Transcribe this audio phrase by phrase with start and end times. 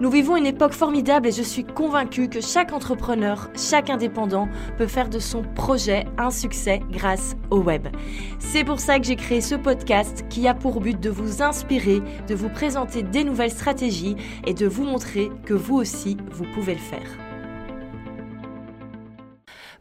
[0.00, 4.88] Nous vivons une époque formidable et je suis convaincue que chaque entrepreneur, chaque indépendant peut
[4.88, 7.86] faire de son projet un succès grâce au web.
[8.40, 12.00] C'est pour ça que j'ai créé ce podcast qui a pour but de vous inspirer,
[12.26, 14.16] de vous présenter des nouvelles stratégies
[14.46, 17.18] et de vous montrer que vous aussi, vous pouvez le faire.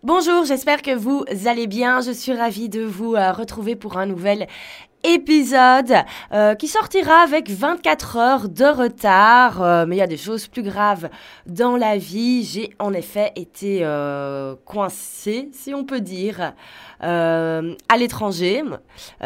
[0.04, 2.02] Bonjour, j'espère que vous allez bien.
[2.02, 4.48] Je suis ravie de vous euh, retrouver pour un nouvel
[5.04, 5.94] épisode
[6.32, 9.62] euh, qui sortira avec 24 heures de retard.
[9.62, 11.10] Euh, mais il y a des choses plus graves
[11.46, 12.44] dans la vie.
[12.44, 16.54] J'ai en effet été euh, coincée, si on peut dire,
[17.06, 18.64] à l'étranger.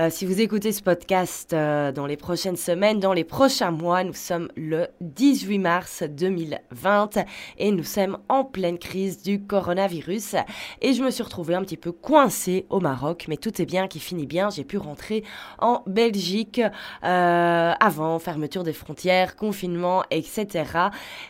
[0.09, 4.50] si vous écoutez ce podcast dans les prochaines semaines, dans les prochains mois, nous sommes
[4.55, 7.20] le 18 mars 2020
[7.59, 10.38] et nous sommes en pleine crise du coronavirus.
[10.81, 13.88] Et je me suis retrouvée un petit peu coincée au Maroc, mais tout est bien
[13.88, 14.50] qui finit bien.
[14.50, 15.23] J'ai pu rentrer
[15.59, 16.62] en Belgique
[17.04, 20.48] euh, avant fermeture des frontières, confinement, etc.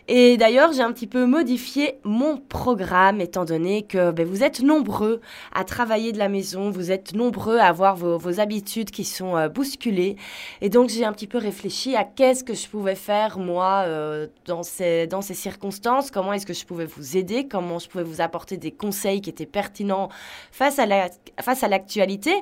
[0.07, 4.61] Et d'ailleurs, j'ai un petit peu modifié mon programme étant donné que ben, vous êtes
[4.61, 5.21] nombreux
[5.53, 9.47] à travailler de la maison, vous êtes nombreux à avoir vos, habitudes qui sont euh,
[9.47, 10.17] bousculées.
[10.61, 14.27] Et donc, j'ai un petit peu réfléchi à qu'est-ce que je pouvais faire moi euh,
[14.45, 18.03] dans, ces, dans ces circonstances, comment est-ce que je pouvais vous aider, comment je pouvais
[18.03, 20.09] vous apporter des conseils qui étaient pertinents
[20.51, 21.09] face à la,
[21.41, 22.35] face à l'actualité?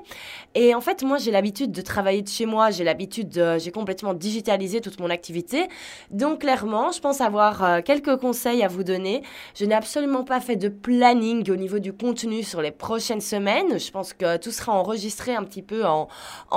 [0.56, 3.72] Et en fait, moi, j'ai l'habitude de travailler de chez moi, j'ai l'habitude, de, j'ai
[3.72, 5.68] complètement digitalisé toute mon activité.
[6.12, 9.24] Donc clairement, je pense avoir euh, quelques conseils à vous donner.
[9.58, 13.80] Je n'ai absolument pas fait de planning au niveau du contenu sur les prochaines semaines.
[13.80, 16.08] Je pense que tout sera enregistré un petit peu en,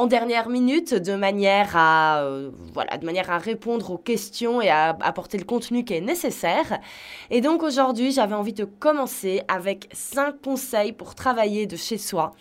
[0.07, 4.97] dernière minute de manière à euh, voilà, de manière à répondre aux questions et à
[5.01, 6.79] apporter le contenu qui est nécessaire.
[7.31, 12.33] Et donc aujourd'hui, j'avais envie de commencer avec cinq conseils pour travailler de chez soi.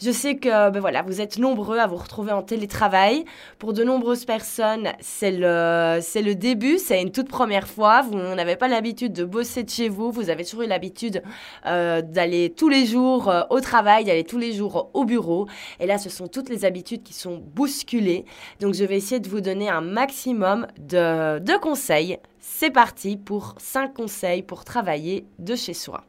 [0.00, 3.24] Je sais que ben voilà, vous êtes nombreux à vous retrouver en télétravail.
[3.58, 8.02] Pour de nombreuses personnes, c'est le, le début, c'est une toute première fois.
[8.02, 11.22] Vous n'avez pas l'habitude de bosser de chez vous, vous avez toujours eu l'habitude
[11.66, 15.46] euh, d'aller tous les jours euh, au travail, d'aller tous les jours au bureau.
[15.80, 18.24] Et là, ce sont toutes les habitudes qui sont bousculées.
[18.60, 22.18] Donc, je vais essayer de vous donner un maximum de, de conseils.
[22.40, 26.04] C'est parti pour 5 conseils pour travailler de chez soi.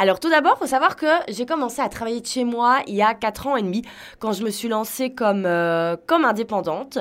[0.00, 2.94] Alors tout d'abord, il faut savoir que j'ai commencé à travailler de chez moi il
[2.94, 3.82] y a 4 ans et demi,
[4.20, 6.98] quand je me suis lancée comme, euh, comme indépendante.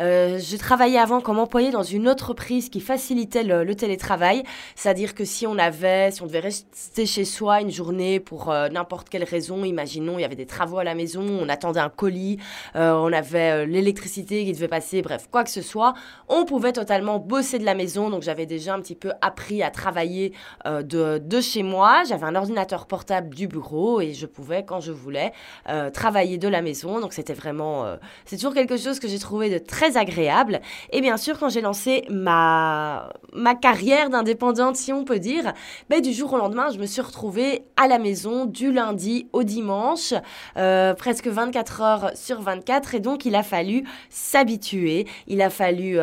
[0.00, 4.42] Euh, je travaillais avant comme employée dans une entreprise qui facilitait le, télétravail,
[4.74, 8.68] c'est-à-dire que si on avait, si on devait rester chez soi une journée pour euh,
[8.68, 11.88] n'importe quelle raison, imaginons il y avait des travaux à la maison, on attendait un
[11.88, 12.38] colis,
[12.74, 15.94] on avait l'électricité qui devait passer, bref, quoi que ce soit,
[16.28, 18.10] on pouvait totalement bosser de la maison.
[18.10, 20.32] Donc j'avais déjà un petit peu appris à travailler
[20.66, 22.02] de, de chez moi.
[22.08, 25.32] J'avais un ordinateur portable du bureau et je pouvais, quand je voulais,
[25.68, 27.00] euh, travailler de la maison.
[27.00, 30.60] Donc c'était vraiment, euh, c'est toujours quelque chose que j'ai trouvé de très agréable.
[30.92, 35.52] Et bien sûr, quand j'ai lancé ma, ma carrière d'indépendante, si on peut dire,
[35.88, 39.42] ben, du jour au lendemain, je me suis retrouvée à la maison du lundi au
[39.42, 40.14] dimanche,
[40.56, 42.94] euh, presque 24 heures sur 24.
[42.94, 45.98] Et donc, il a fallu s'habituer, il a fallu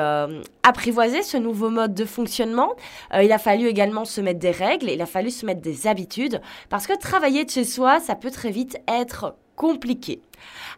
[0.64, 2.76] apprivoiser ce nouveau mode de fonctionnement.
[3.14, 6.27] il a fallu également se mettre des règles, il a fallu se mettre des habitudes
[6.70, 10.22] parce que travailler de chez soi, ça peut très vite être compliqué.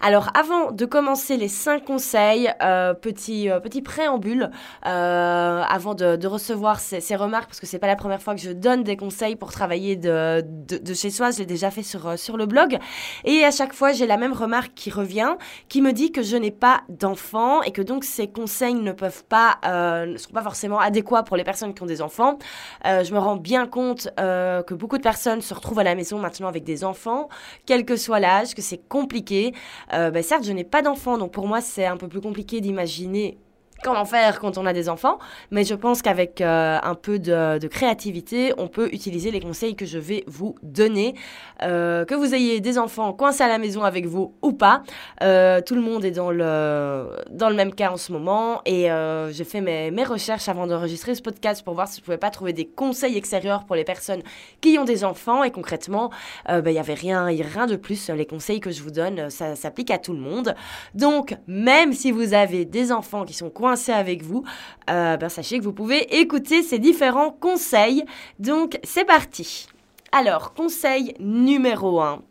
[0.02, 4.50] Alors avant de commencer les cinq conseils, euh, petit, euh, petit préambule,
[4.86, 8.52] euh, avant de, recevoir ces, remarques, parce que c'est pas la première fois que je
[8.52, 12.38] donne des conseils pour travailler de, de, chez soi, je l'ai déjà fait sur, sur
[12.38, 12.78] le blog,
[13.26, 15.36] et à chaque fois j'ai la même remarque qui revient,
[15.68, 19.24] qui me dit que je n'ai pas d'enfants et que donc ces conseils ne peuvent
[19.26, 19.58] pas,
[20.06, 22.38] ne sont pas forcément adéquats pour les personnes qui ont des enfants.
[22.86, 26.48] je me rends bien compte que beaucoup de personnes se retrouvent à la maison maintenant
[26.48, 27.28] avec des enfants,
[27.66, 29.49] quel que soit l'âge, que c'est compliqué.
[29.94, 32.62] Euh, bah, certes, je n'ai pas d'enfant, donc pour moi, c'est un peu plus compliqué
[32.62, 33.38] d'imaginer
[33.84, 35.20] comment faire quand on a des enfants,
[35.52, 39.86] mais je pense qu'avec euh, un peu de, créativité, on peut utiliser les conseils que
[39.86, 41.16] je vais vous donner.
[41.64, 44.84] Euh, que vous ayez des enfants coincés à la maison avec vous ou pas,
[45.24, 48.90] euh, tout le monde est dans le, dans le même cas en ce moment et
[49.32, 52.30] j'ai fait mes, mes, recherches avant d'enregistrer ce podcast pour voir si je pouvais pas
[52.30, 54.22] trouver des conseils extérieurs pour les personnes
[54.62, 56.10] qui ont des enfants et concrètement,
[56.48, 58.10] ben, il n'y avait rien, rien de plus.
[58.10, 60.56] Les conseils que je vous donne, ça s'applique à tout le monde.
[60.96, 64.44] Donc, même si vous avez des enfants qui sont coincés avec vous,
[64.90, 68.06] euh, ben, sachez que vous pouvez écouter ces différents conseils.
[68.40, 69.68] Donc c'est parti.
[70.12, 72.22] Alors, conseil numéro 1,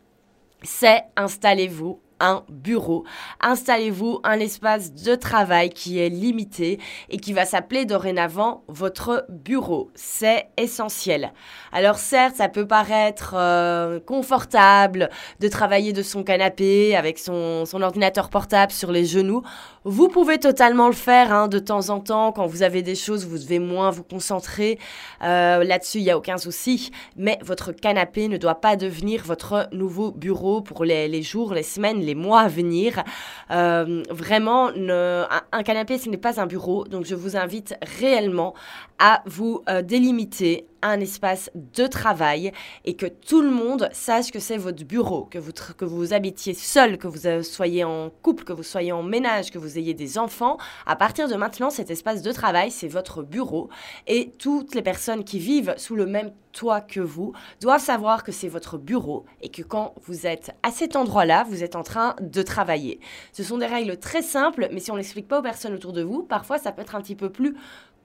[0.63, 3.03] c'est installez-vous un bureau.
[3.41, 6.79] Installez-vous un espace de travail qui est limité
[7.09, 9.91] et qui va s'appeler dorénavant votre bureau.
[9.95, 11.33] C'est essentiel.
[11.71, 18.29] Alors certes, ça peut paraître euh, confortable de travailler de son canapé avec son, ordinateur
[18.29, 19.41] portable sur les genoux.
[19.85, 23.25] Vous pouvez totalement le faire hein, de temps en temps quand vous avez des choses,
[23.25, 24.77] vous devez moins vous concentrer.
[25.23, 26.91] Euh, Là-dessus, il n'y a aucun souci.
[27.15, 31.63] Mais votre canapé ne doit pas devenir votre nouveau bureau pour les, les jours, les
[31.63, 33.03] semaines, les mois à venir.
[33.51, 36.85] Euh, vraiment, un, canapé, ce n'est pas un bureau.
[36.85, 38.53] Donc je vous invite réellement
[38.97, 42.51] à vous euh, délimiter un espace de travail
[42.85, 46.53] et que tout le monde sache que c'est votre bureau, que vous, que vous habitiez
[46.53, 49.93] seul, que vous euh, soyez en couple, que vous soyez en ménage, que vous ayez
[49.93, 50.57] des enfants.
[50.85, 53.69] À partir de maintenant, cet espace de travail, c'est votre bureau
[54.07, 58.31] et toutes les personnes qui vivent sous le même toit que vous doivent savoir que
[58.31, 62.15] c'est votre bureau et que quand vous êtes à cet endroit-là, vous êtes en train
[62.21, 62.99] de travailler.
[63.33, 66.01] Ce sont des règles très simples, mais si on l'explique pas aux personnes autour de
[66.01, 67.55] vous, parfois ça peut être un petit peu plus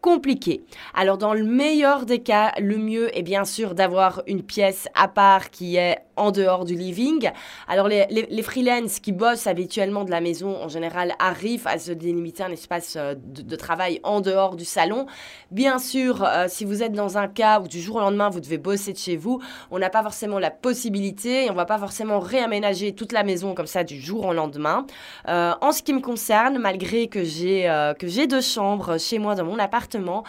[0.04, 0.62] compliqué.
[0.92, 5.08] Alors dans le meilleur des cas, le mieux est bien sûr d'avoir une pièce à
[5.08, 7.30] part qui est en dehors du living.
[7.68, 11.92] Alors les, les, freelances qui bossent habituellement de la maison en général arrivent à se
[11.92, 15.06] délimiter un espace euh, de, travail en dehors du salon.
[15.50, 18.40] Bien sûr, euh, si vous êtes dans un cas où du jour au lendemain vous
[18.40, 19.40] devez bosser de chez vous,
[19.70, 23.54] on n'a pas forcément la possibilité et on va pas forcément réaménager toute la maison
[23.54, 24.86] comme ça du jour au lendemain.
[25.28, 27.64] Euh, en ce qui me concerne, malgré que j'ai
[27.98, 30.24] que j'ai deux chambres chez moi dans mon appartement,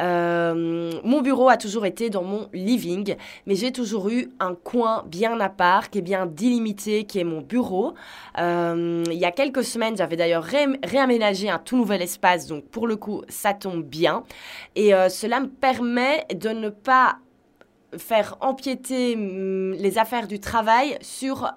[0.00, 3.16] euh, mon bureau a toujours été dans mon living,
[3.46, 7.24] mais j'ai toujours eu un coin bien à part, qui est bien délimité, qui est
[7.24, 7.94] mon bureau.
[8.38, 12.64] Euh, il y a quelques semaines, j'avais d'ailleurs ré réaménagé un tout nouvel espace, donc
[12.64, 14.24] pour le coup, ça tombe bien.
[14.76, 17.18] Et euh, cela me permet de ne pas
[17.96, 21.52] faire empiéter hum, les affaires du travail sur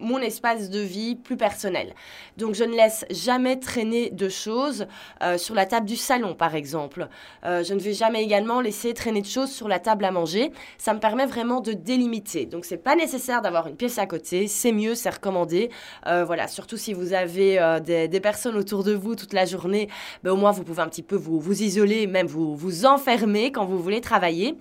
[0.00, 1.94] mon espace de vie plus personnel.
[2.36, 4.86] Donc je ne laisse jamais traîner de choses
[5.22, 7.08] euh, sur la table du salon, par exemple.
[7.44, 10.52] Euh, je ne vais jamais également laisser traîner de choses sur la table à manger.
[10.78, 12.46] Ça me permet vraiment de délimiter.
[12.46, 14.48] Donc c'est pas nécessaire d'avoir une pièce à côté.
[14.48, 15.70] C'est mieux, c'est recommandé.
[16.06, 19.88] Euh, voilà, surtout si vous avez des, des, personnes autour de vous toute la journée,
[20.22, 23.52] ben, au moins vous pouvez un petit peu vous, vous isoler, même vous vous enfermer
[23.52, 24.56] quand vous voulez travailler.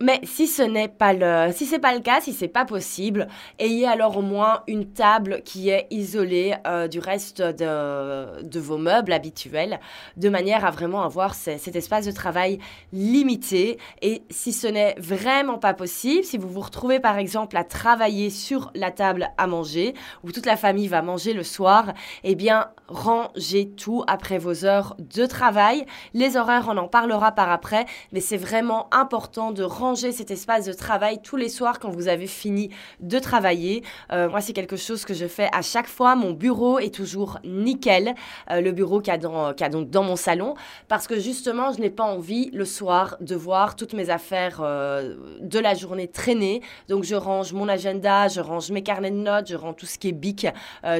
[0.00, 3.26] Mais si ce n'est pas le, si c'est pas le cas, si c'est pas possible,
[3.58, 9.12] ayez alors au moins une table qui est isolée euh, du reste de, vos meubles
[9.12, 9.80] habituels,
[10.16, 12.60] de manière à vraiment avoir ce, cet espace de travail
[12.92, 13.78] limité.
[14.00, 18.30] Et si ce n'est vraiment pas possible, si vous vous retrouvez par exemple à travailler
[18.30, 21.92] sur la table à manger, où toute la famille va manger le soir,
[22.22, 25.86] eh bien rangez tout après vos heures de travail.
[26.14, 30.30] Les horaires, on en parlera par après, mais c'est vraiment important de ranger ranger cet
[30.30, 32.68] espace de travail tous les soirs quand vous avez fini
[33.00, 33.82] de travailler.
[34.12, 36.14] Euh, moi, c'est quelque chose que je fais à chaque fois.
[36.14, 38.14] Mon bureau est toujours nickel,
[38.50, 40.56] euh, le bureau qu'il y, a donc dans mon salon,
[40.88, 45.16] parce que justement, je n'ai pas envie le soir de voir toutes mes affaires euh,
[45.40, 46.60] de la journée traîner.
[46.90, 49.96] Donc, je range mon agenda, je range mes carnets de notes, je range tout ce
[49.98, 50.46] qui est bic,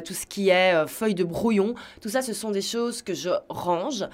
[0.06, 1.74] tout ce qui est feuille de brouillon.
[2.00, 4.06] Tout ça, ce sont des choses que je range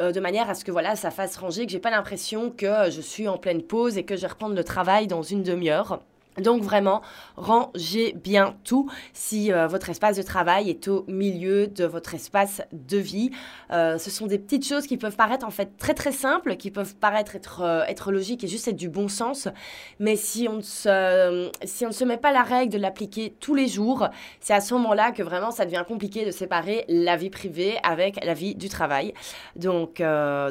[0.00, 3.00] de manière à ce que voilà, ça fasse ranger, que j'ai pas l'impression que je
[3.00, 6.00] suis en pleine pause et que je vais reprendre le travail dans une demi-heure.
[6.38, 7.02] Donc vraiment,
[7.36, 12.62] rangez bien tout si euh, votre espace de travail est au milieu de votre espace
[12.72, 13.30] de vie.
[13.72, 16.70] Euh, ce sont des petites choses qui peuvent paraître en fait très très simples, qui
[16.70, 19.48] peuvent paraître être, euh, être logiques et juste être du bon sens.
[19.98, 23.34] Mais si on, ne se, si on ne se met pas la règle de l'appliquer
[23.40, 24.08] tous les jours,
[24.40, 28.22] c'est à ce moment-là que vraiment ça devient compliqué de séparer la vie privée avec
[28.24, 29.14] la vie du travail.
[29.56, 30.02] Donc,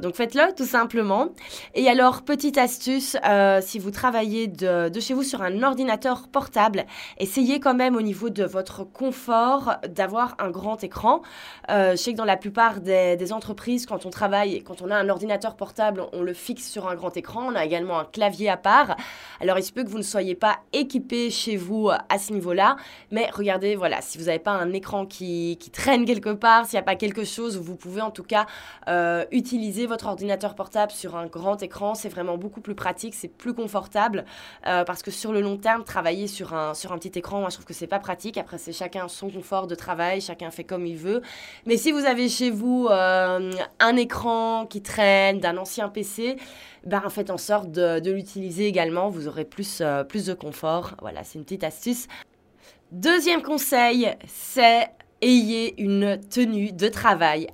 [0.02, 1.30] donc faites-le tout simplement.
[1.74, 3.18] Et alors, petite astuce,
[3.62, 6.86] si vous travaillez de, de chez vous sur un ordinateur, ordinateur portable,
[7.18, 11.22] essayez quand même au niveau de votre confort d'avoir un grand écran.
[11.70, 14.96] Euh, je sais que dans la plupart des, entreprises, quand on travaille quand on a
[14.96, 17.48] un ordinateur portable, on le fixe sur un grand écran.
[17.52, 18.96] On a également un clavier à part.
[19.42, 22.78] Alors il se peut que vous ne soyez pas équipé chez vous à ce niveau-là,
[23.12, 26.78] mais regardez, voilà, si vous n'avez pas un écran qui, qui traîne quelque part, s'il
[26.78, 28.46] n'y a pas quelque chose, vous pouvez en tout cas
[28.88, 31.96] euh, utiliser votre ordinateur portable sur un grand écran.
[31.96, 34.24] C'est vraiment beaucoup plus pratique, c'est plus confortable
[34.68, 37.56] euh, parce que sur le long travailler sur un, sur un petit écran, moi je
[37.56, 38.38] trouve que c'est pas pratique.
[38.38, 41.22] Après, c'est chacun son confort de travail, chacun fait comme il veut.
[41.66, 46.38] Mais si vous avez chez vous euh, un écran qui traîne, d'un ancien PC,
[46.86, 49.10] ben, faites en sorte de, de l'utiliser également.
[49.10, 50.96] Vous aurez plus, euh, plus de confort.
[51.02, 52.08] Voilà, c'est une petite astuce.
[52.92, 54.90] Deuxième conseil, c'est
[55.22, 57.48] ayez une tenue de travail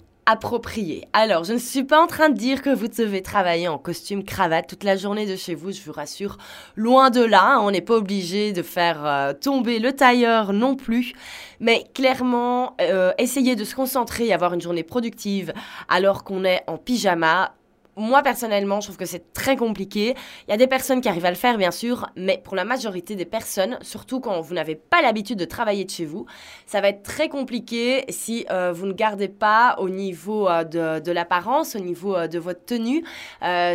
[1.14, 4.24] Alors, je ne suis pas en train de dire que vous devez travailler en costume
[4.24, 6.38] cravate toute la journée de chez vous, je vous rassure.
[6.76, 11.14] Loin de là, on n'est pas obligé de faire euh, tomber le tailleur non plus.
[11.60, 15.54] Mais clairement, euh, essayez de se concentrer avoir une journée productive
[15.90, 17.54] alors qu'on est en pyjama
[18.02, 20.16] moi, personnellement, je trouve que c'est très compliqué.
[20.48, 22.66] Il y a des personnes qui arrivent à le faire, bien sûr, mais pour la
[22.66, 26.26] majorité des personnes, surtout quand vous n'avez pas l'habitude de travailler de chez vous,
[26.66, 31.12] ça va être très compliqué si euh, vous ne gardez pas au niveau euh, de,
[31.12, 33.04] l'apparence, au niveau euh, de votre tenue,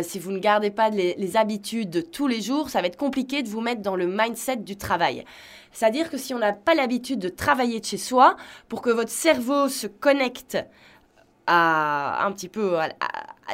[0.03, 3.43] si vous ne gardez pas les, habitudes de tous les jours, ça va être compliqué
[3.43, 5.23] de vous mettre dans le mindset du travail.
[5.71, 8.35] C'est-à-dire que si on n'a pas l'habitude de travailler de chez soi,
[8.67, 10.57] pour que votre cerveau se connecte
[11.45, 12.89] à un petit peu à,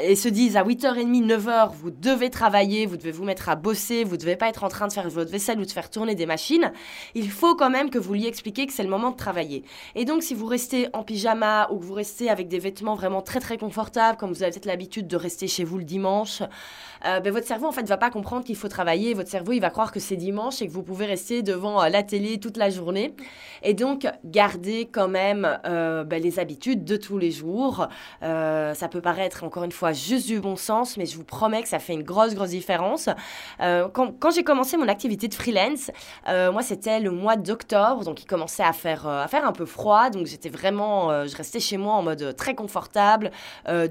[0.01, 4.03] et se disent à 8h30, 9h, vous devez travailler, vous devez vous mettre à bosser,
[4.03, 6.25] vous devez pas être en train de faire votre vaisselle ou de faire tourner des
[6.25, 6.71] machines,
[7.13, 9.63] il faut quand même que vous lui expliquiez que c'est le moment de travailler.
[9.95, 13.21] Et donc, si vous restez en pyjama ou que vous restez avec des vêtements vraiment
[13.21, 16.41] très très confortables, comme vous avez peut-être l'habitude de rester chez vous le dimanche,
[17.05, 19.13] euh, ben, votre cerveau en fait va pas comprendre qu'il faut travailler.
[19.13, 21.89] Votre cerveau il va croire que c'est dimanche et que vous pouvez rester devant euh,
[21.89, 23.13] la télé toute la journée.
[23.61, 27.87] Et donc, gardez quand même euh, ben, les habitudes de tous les jours.
[28.21, 31.67] ça peut paraître encore une fois juste du bon sens, mais je vous promets que
[31.67, 33.09] ça fait une grosse, grosse différence.
[33.59, 35.91] Euh, quand, j'ai commencé mon activité de freelance,
[36.29, 39.51] euh, moi, c'était le mois d'octobre, donc il commençait à faire, euh, à faire un
[39.51, 43.31] peu froid, donc j'étais vraiment, je restais chez moi en mode très confortable,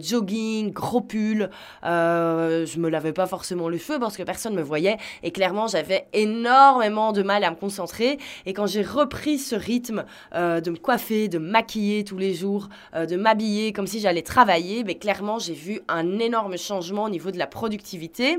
[0.01, 1.51] jogging, gros pull,
[1.83, 6.07] je me lavais pas forcément le feu parce que personne me voyait, et clairement, j'avais
[6.13, 11.29] énormément de mal à me concentrer, et quand j'ai repris ce rythme de me coiffer,
[11.29, 15.81] de maquiller tous les jours, de m'habiller comme si j'allais travailler, mais clairement, j'ai vu
[15.89, 18.39] un énorme changement au niveau de la productivité.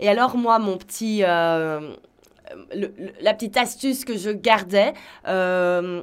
[0.00, 1.94] Et alors moi, mon petit, euh,
[3.20, 4.92] la petite astuce que je gardais,
[5.26, 6.02] euh,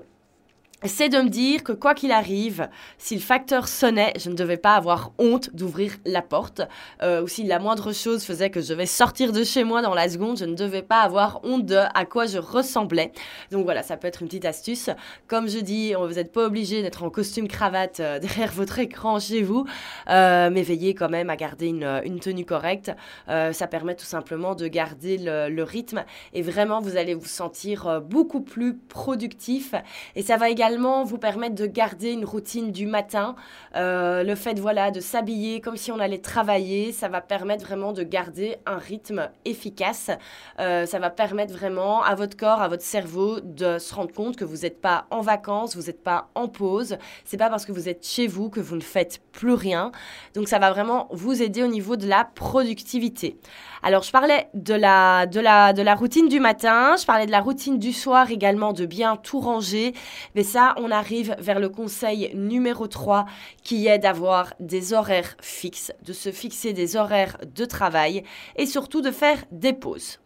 [0.85, 2.69] c'est de me dire que quoi qu'il arrive,
[2.99, 6.61] si le facteur sonnait, je ne devais pas avoir honte d'ouvrir la porte.
[7.01, 9.95] Euh, ou si la moindre chose faisait que je devais sortir de chez moi dans
[9.95, 13.11] la seconde, je ne devais pas avoir honte de à quoi je ressemblais.
[13.49, 14.91] Donc voilà, ça peut être une petite astuce.
[15.25, 19.19] Comme je dis, vous n'êtes pas obligé d'être en costume cravate euh, derrière votre écran
[19.19, 19.65] chez vous,
[20.11, 22.91] euh, mais veillez quand même à garder une, tenue correcte.
[23.27, 26.03] ça permet tout simplement de garder le, le, rythme
[26.33, 29.73] et vraiment vous allez vous sentir beaucoup plus productif.
[30.15, 33.35] Et ça va également vous permettre de garder une routine du matin.
[33.75, 37.93] Euh, le fait voilà, de s'habiller comme si on allait travailler, ça va permettre vraiment
[37.93, 40.11] de garder un rythme efficace.
[40.59, 44.35] Euh, ça va permettre vraiment à votre corps, à votre cerveau de se rendre compte
[44.35, 46.97] que vous n'êtes pas en vacances, vous n'êtes pas en pause.
[47.25, 49.91] C'est pas parce que vous êtes chez vous que vous ne faites plus rien.
[50.33, 53.37] Donc ça va vraiment vous aider au niveau de la productivité.
[53.87, 57.31] Alors je parlais de la, de la, de la routine du matin, je parlais de
[57.31, 59.93] la routine du soir également, de bien tout ranger.
[60.35, 63.23] Mais ça, on arrive vers le conseil numéro 3
[63.63, 68.23] qui est d'avoir des horaires fixes, de se fixer des horaires de travail
[68.57, 70.19] et surtout de faire des pauses.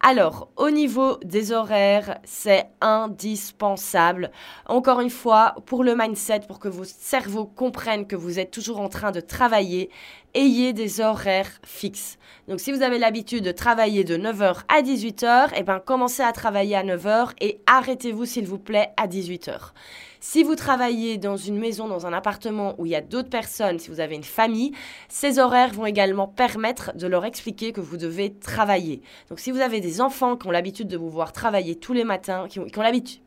[0.00, 4.30] Alors, au niveau des horaires, c'est indispensable.
[4.66, 8.80] Encore une fois, pour le mindset, pour que vos cerveaux comprennent que vous êtes toujours
[8.80, 9.90] en train de travailler,
[10.38, 12.16] ayez des horaires fixes.
[12.46, 16.32] Donc, si vous avez l'habitude de travailler de 9h à 18h, eh ben, commencez à
[16.32, 19.72] travailler à 9h et arrêtez-vous, s'il vous plaît, à 18h.
[20.20, 23.78] Si vous travaillez dans une maison, dans un appartement où il y a d'autres personnes,
[23.78, 24.72] si vous avez une famille,
[25.08, 29.02] ces horaires vont également permettre de leur expliquer que vous devez travailler.
[29.28, 32.04] Donc si vous avez des enfants qui ont l'habitude de vous voir travailler tous les
[32.04, 33.20] matins, qui ont, qui ont l'habitude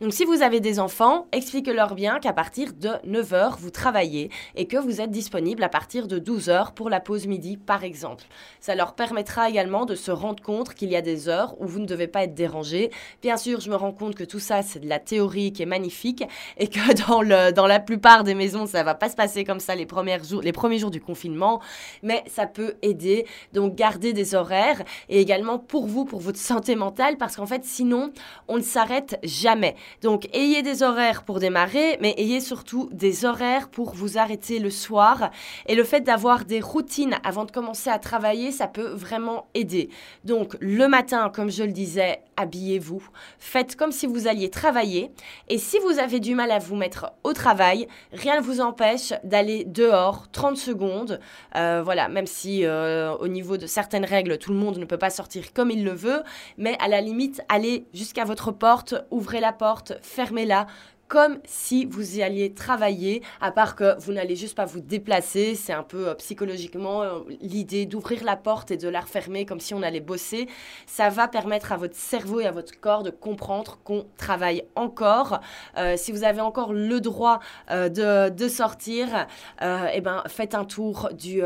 [0.00, 4.66] donc si vous avez des enfants, expliquez-leur bien qu'à partir de 9h, vous travaillez et
[4.66, 8.24] que vous êtes disponible à partir de 12h pour la pause midi, par exemple.
[8.60, 11.78] Ça leur permettra également de se rendre compte qu'il y a des heures où vous
[11.78, 12.90] ne devez pas être dérangé.
[13.22, 15.66] Bien sûr, je me rends compte que tout ça, c'est de la théorie qui est
[15.66, 16.24] magnifique
[16.58, 19.60] et que dans, le, dans la plupart des maisons, ça va pas se passer comme
[19.60, 21.60] ça les, premiers jours, les premiers jours du confinement,
[22.02, 23.26] mais ça peut aider.
[23.52, 27.64] Donc, garder des horaires et également pour vous, pour votre santé mentale, parce qu'en fait,
[27.64, 28.12] sinon,
[28.48, 29.76] on ne s'arrête jamais.
[30.02, 34.70] Donc, ayez des horaires pour démarrer, mais ayez surtout des horaires pour vous arrêter le
[34.70, 35.30] soir.
[35.66, 39.88] Et le fait d'avoir des routines avant de commencer à travailler, ça peut vraiment aider.
[40.24, 43.06] Donc, le matin, comme je le disais, habillez-vous.
[43.38, 45.10] Faites comme si vous alliez travailler.
[45.48, 49.12] Et si vous avez du mal à vous mettre au travail, rien ne vous empêche
[49.22, 51.20] d'aller dehors 30 secondes.
[51.56, 54.98] Euh, voilà, même si euh, au niveau de certaines règles, tout le monde ne peut
[54.98, 56.22] pas sortir comme il le veut.
[56.58, 60.66] Mais à la limite, allez jusqu'à votre porte, ouvrez la porte fermez-la,
[61.14, 65.54] comme si vous y alliez travailler, à part que vous n'allez juste pas vous déplacer.
[65.54, 69.60] C'est un peu euh, psychologiquement euh, l'idée d'ouvrir la porte et de la refermer comme
[69.60, 70.48] si on allait bosser.
[70.88, 75.38] Ça va permettre à votre cerveau et à votre corps de comprendre qu'on travaille encore.
[75.78, 77.38] Euh, si vous avez encore le droit
[77.70, 79.28] de, sortir,
[79.62, 81.42] eh ben, faites un tour du,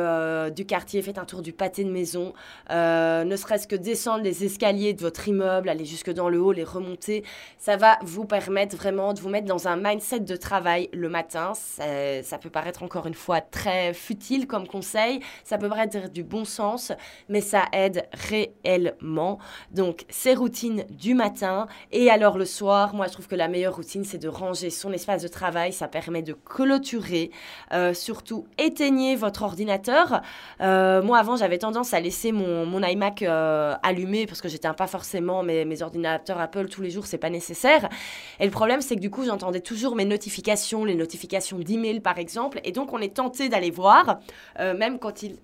[0.66, 2.32] quartier, faites un tour du pâté de maison,
[2.70, 6.64] ne serait-ce que descendre les escaliers de votre immeuble, aller jusque dans le haut, les
[6.64, 7.22] remonter.
[7.58, 11.52] Ça va vous permettre vraiment de vous mettre dans un mindset de travail le matin.
[11.54, 16.44] Ça, peut paraître encore une fois très futile comme conseil, ça peut paraître du bon
[16.44, 16.92] sens,
[17.28, 19.38] mais ça aide réellement.
[19.72, 23.76] Donc, ces routines du matin et alors le soir, moi je trouve que la meilleure
[23.76, 27.30] routine c'est de ranger son espace de travail, ça permet de clôturer.
[27.72, 30.22] Euh, surtout, éteignez votre ordinateur.
[30.60, 34.86] Euh, moi avant, j'avais tendance à laisser mon, iMac euh, allumé parce que j'étais pas
[34.86, 37.88] forcément mes, ordinateurs Apple tous les jours, c'est pas nécessaire.
[38.40, 42.18] Et le problème, c'est que du coup, j'entendais toujours mes notifications, les notifications d'email par
[42.18, 44.18] exemple, et donc on est tenté d'aller voir,
[44.58, 45.36] euh, même quand il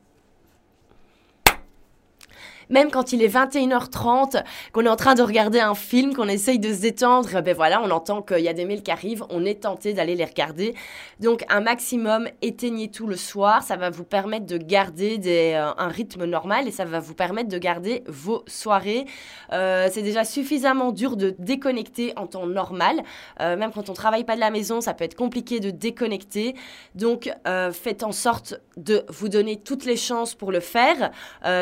[2.71, 4.42] même quand il est 21h30,
[4.73, 7.83] qu'on est en train de regarder un film, qu'on essaye de se détendre, ben voilà,
[7.83, 10.75] on entend qu'il y a des mails qui arrivent, on est tenté d'aller les regarder.
[11.21, 15.88] Donc un maximum, éteignez tout le soir, ça va vous permettre de garder euh, un
[15.88, 19.06] rythme normal et ça va vous permettre de garder vos soirées.
[19.52, 23.02] Euh, c'est déjà suffisamment dur de déconnecter en temps normal.
[23.40, 26.54] Euh, même quand on travaille pas de la maison, ça peut être compliqué de déconnecter.
[26.94, 27.30] Donc
[27.73, 31.11] faites en sorte de vous donner toutes les chances pour le faire.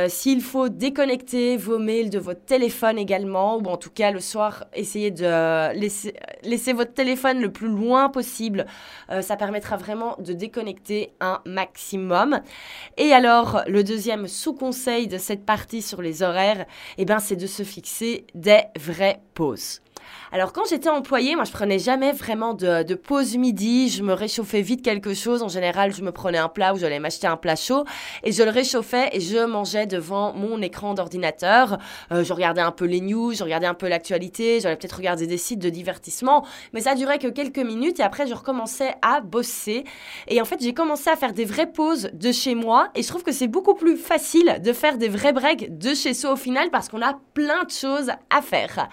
[0.09, 4.21] S'il faut déconnecter, déconnecter vos mails de votre téléphone également, ou en tout cas le
[4.21, 8.67] soir, essayez de laisser, votre téléphone le plus loin possible.
[9.11, 12.41] Euh, ça permettra vraiment de déconnecter un maximum.
[12.99, 16.67] Et alors, le deuxième sous-conseil de cette partie sur les horaires,
[16.99, 19.81] eh ben, c'est de se fixer des vraies pauses.
[20.33, 24.63] Alors quand j'étais employée, moi je prenais jamais vraiment de, pause midi, je me réchauffais
[24.63, 25.43] vite quelque chose.
[25.43, 27.85] En général, je me prenais un plat ou j'allais m'acheter un plat chaud
[28.23, 31.79] et je le réchauffais et je mangeais devant mon écran d'ordinateur.
[32.13, 35.27] Euh, je regardais un peu les news, je regardais un peu l'actualité, j'allais peut-être regarder
[35.27, 39.21] des sites de divertissement, mais ça durait que quelques minutes et après je recommençais à
[39.21, 39.85] bosser.
[40.29, 43.09] Et en fait, j'ai commencé à faire des vraies pauses de chez moi et je
[43.09, 46.37] trouve que c'est beaucoup plus facile de faire des vrais breaks de chez soi au
[46.37, 48.89] final parce qu'on a plein de choses à faire.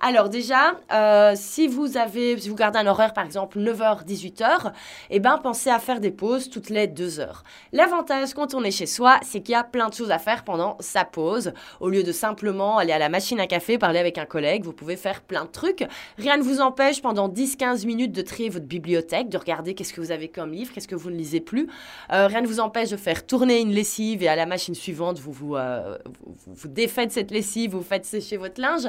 [0.00, 4.72] Alors déjà, euh, si vous avez, si vous gardez un horaire par exemple 9h, 18h,
[5.10, 7.42] eh ben pensez à faire des pauses toutes les 2 heures.
[7.72, 10.44] L'avantage quand on est chez soi, c'est qu'il y a plein de choses à faire
[10.44, 11.52] pendant sa pause.
[11.80, 14.72] Au lieu de simplement aller à la machine à café, parler avec un collègue, vous
[14.72, 15.84] pouvez faire plein de trucs.
[16.16, 20.00] Rien ne vous empêche pendant 10-15 minutes de trier votre bibliothèque, de regarder qu'est-ce que
[20.00, 21.68] vous avez comme livre, qu'est-ce que vous ne lisez plus.
[22.12, 25.18] Euh, rien ne vous empêche de faire tourner une lessive et à la machine suivante,
[25.18, 28.88] vous vous, euh, vous, vous défaites cette lessive, vous faites sécher votre linge.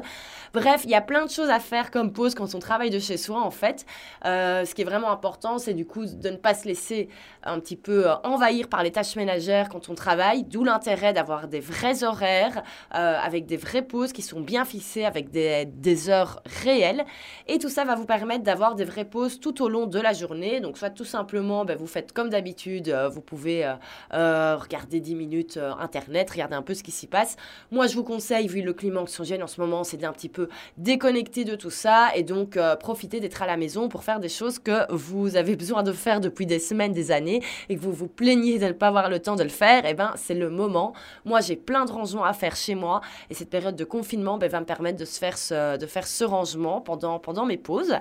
[0.53, 2.99] Bref, il y a plein de choses à faire comme pause quand on travaille de
[2.99, 3.85] chez soi, en fait.
[4.25, 7.09] Euh, ce qui est vraiment important, c'est du coup de ne pas se laisser
[7.43, 11.47] un petit peu euh, envahir par les tâches ménagères quand on travaille, d'où l'intérêt d'avoir
[11.47, 12.63] des vrais horaires,
[12.95, 17.05] euh, avec des vraies pauses qui sont bien fixées, avec des, des heures réelles.
[17.47, 20.13] Et tout ça va vous permettre d'avoir des vraies pauses tout au long de la
[20.13, 20.59] journée.
[20.59, 23.73] Donc, soit tout simplement, ben, vous faites comme d'habitude, vous pouvez
[24.11, 27.37] regarder 10 minutes Internet, regarder un peu ce qui s'y passe.
[27.71, 30.49] Moi, je vous conseille, vu le climat anxiogène en ce moment, c'est d'un petit peu
[30.89, 34.57] déconnecter de tout ça et donc profiter d'être à la maison pour faire des choses
[34.57, 38.07] que vous avez besoin de faire depuis des semaines, des années et que vous vous
[38.07, 40.93] plaignez de ne pas avoir le temps de le faire, eh ben, c'est le moment.
[41.25, 44.49] Moi, j'ai plein de rangements à faire chez moi et cette période de confinement ben,
[44.49, 47.95] va me permettre de, faire ce, rangement pendant, pendant mes pauses.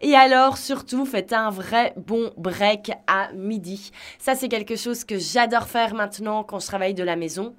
[0.00, 3.90] Et alors, surtout, faites un vrai bon break à midi.
[4.20, 7.54] Ça, c'est quelque chose que j'adore faire maintenant quand je travaille de la maison.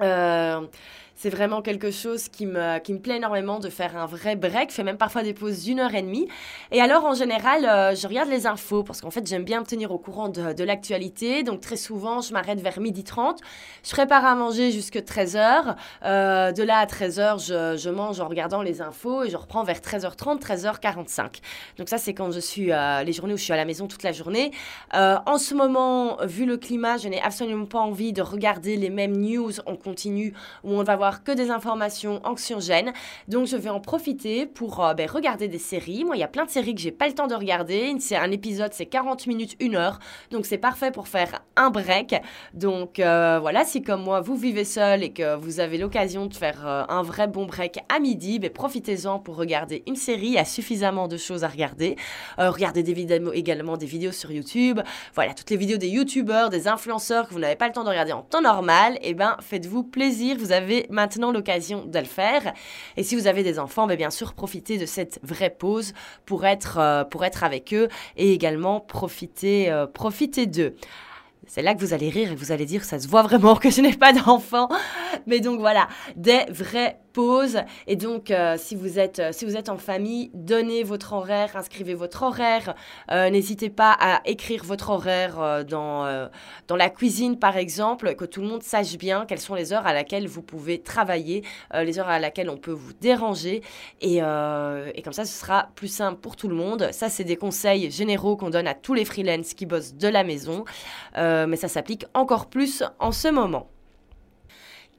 [0.00, 0.60] Euh,
[1.22, 4.70] c'est vraiment quelque chose qui me, qui me plaît énormément de faire un vrai break.
[4.70, 6.26] Je fais même parfois des pauses d'une heure et demie.
[6.72, 9.64] Et alors, en général, euh, je regarde les infos parce qu'en fait, j'aime bien me
[9.64, 11.44] tenir au courant de, de l'actualité.
[11.44, 13.38] Donc, très souvent, je m'arrête vers midi 30.
[13.84, 15.76] Je prépare à manger jusque 13h.
[16.04, 19.62] Euh, de là à 13h, je, je, mange en regardant les infos et je reprends
[19.62, 21.40] vers 13h30, 13h45.
[21.78, 23.86] Donc, ça, c'est quand je suis euh, les journées où je suis à la maison
[23.86, 24.50] toute la journée.
[24.92, 29.16] En ce moment, vu le climat, je n'ai absolument pas envie de regarder les mêmes
[29.16, 32.92] news en continu où on va voir que des informations anxiogènes.
[33.28, 36.04] Donc je vais en profiter pour euh, ben, regarder des séries.
[36.04, 37.94] Moi, il y a plein de séries que j'ai pas le temps de regarder.
[38.12, 39.98] Un épisode, c'est 40 minutes, 1 heure.
[40.30, 42.14] Donc c'est parfait pour faire un break.
[42.54, 46.34] Donc euh, voilà, si comme moi, vous vivez seul et que vous avez l'occasion de
[46.34, 50.26] faire euh, un vrai bon break à midi, ben, profitez-en pour regarder une série.
[50.26, 51.96] Il y a suffisamment de choses à regarder.
[52.38, 54.80] regardez des vidéos, également des vidéos sur YouTube.
[55.14, 57.88] Voilà, toutes les vidéos des youtubeurs, des influenceurs que vous n'avez pas le temps de
[57.88, 58.94] regarder en temps normal.
[59.02, 60.36] Et eh ben, faites-vous plaisir.
[60.38, 62.52] Vous avez maintenant l'occasion de le faire.
[62.96, 65.92] Et si vous avez des enfants, ben, bien sûr, profitez de cette vraie pause
[66.26, 70.74] pour être, euh, pour être avec eux et également profiter, euh, profiter d'eux.
[71.48, 73.68] C'est là que vous allez rire et vous allez dire, ça se voit vraiment que
[73.68, 74.68] je n'ai pas d'enfants.
[75.26, 77.58] Mais donc voilà, des vrais pause.
[77.86, 81.56] Et donc, euh, si, vous êtes, euh, si vous êtes en famille, donnez votre horaire,
[81.56, 82.74] inscrivez votre horaire.
[83.10, 86.28] Euh, n'hésitez pas à écrire votre horaire dans,
[86.68, 89.86] dans la cuisine, par exemple, que tout le monde sache bien quelles sont les heures
[89.86, 91.44] à laquelle vous pouvez travailler,
[91.74, 93.62] les heures à laquelle on peut vous déranger.
[94.00, 96.88] Et, et, comme ça, ce sera plus simple pour tout le monde.
[96.92, 100.24] Ça, c'est des conseils généraux qu'on donne à tous les freelances qui bossent de la
[100.24, 100.64] maison.
[101.16, 103.71] mais ça s'applique encore plus en ce moment.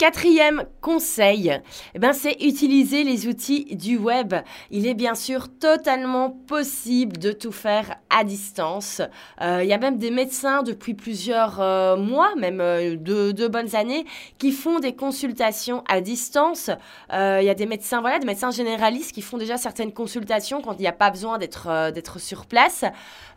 [0.04, 1.62] Quatrième conseil,
[1.96, 4.34] eh ben, c'est utiliser les outils du web.
[4.70, 9.02] Il est bien sûr totalement possible de tout faire à distance.
[9.42, 13.78] Euh, il y a même des médecins depuis plusieurs euh, mois, même euh, de, bonnes
[13.78, 14.06] années,
[14.39, 16.70] qui font des consultations à distance.
[17.10, 20.74] il y a des médecins, voilà, des médecins généralistes qui font déjà certaines consultations quand
[20.74, 22.84] il n'y a pas besoin d'être d'être sur place.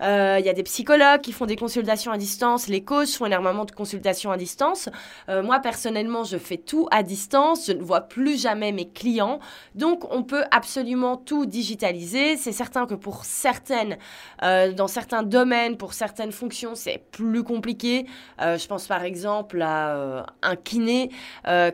[0.01, 2.67] il y a des psychologues qui font des consultations à distance.
[2.67, 4.89] Les coachs font énormément de consultations à distance.
[5.29, 9.39] moi personnellement, je fais tout à distance, je ne vois plus jamais mes clients.
[9.75, 12.37] Donc on peut absolument tout digitaliser.
[12.37, 13.99] C'est certain que pour certaines,
[14.43, 18.07] euh, dans certains domaines, pour certaines fonctions, c'est plus compliqué.
[18.41, 21.11] Euh, je pense par exemple à euh, un kiné